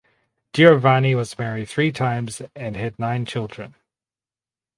Giovanni 0.53 1.13
was 1.13 1.37
married 1.37 1.69
three 1.69 1.91
times 1.91 2.41
and 2.55 2.75
had 2.75 2.97
nine 2.97 3.23
children. 3.23 3.75